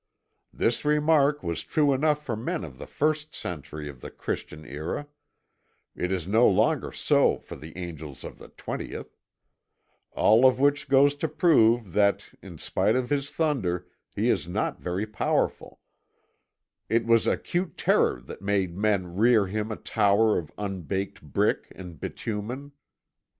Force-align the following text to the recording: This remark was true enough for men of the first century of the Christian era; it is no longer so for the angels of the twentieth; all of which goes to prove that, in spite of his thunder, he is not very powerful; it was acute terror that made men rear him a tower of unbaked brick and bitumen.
This 0.51 0.83
remark 0.83 1.43
was 1.43 1.61
true 1.61 1.93
enough 1.93 2.25
for 2.25 2.35
men 2.35 2.63
of 2.63 2.79
the 2.79 2.87
first 2.87 3.35
century 3.35 3.87
of 3.87 4.01
the 4.01 4.09
Christian 4.09 4.65
era; 4.65 5.05
it 5.95 6.11
is 6.11 6.27
no 6.27 6.47
longer 6.47 6.91
so 6.91 7.37
for 7.37 7.55
the 7.55 7.77
angels 7.77 8.23
of 8.23 8.39
the 8.39 8.47
twentieth; 8.47 9.15
all 10.13 10.47
of 10.47 10.59
which 10.59 10.89
goes 10.89 11.13
to 11.17 11.27
prove 11.27 11.93
that, 11.93 12.25
in 12.41 12.57
spite 12.57 12.95
of 12.95 13.11
his 13.11 13.29
thunder, 13.29 13.85
he 14.15 14.31
is 14.31 14.47
not 14.47 14.81
very 14.81 15.05
powerful; 15.05 15.79
it 16.89 17.05
was 17.05 17.27
acute 17.27 17.77
terror 17.77 18.19
that 18.21 18.41
made 18.41 18.75
men 18.75 19.15
rear 19.15 19.45
him 19.45 19.71
a 19.71 19.75
tower 19.75 20.35
of 20.35 20.51
unbaked 20.57 21.21
brick 21.21 21.71
and 21.75 21.99
bitumen. 21.99 22.71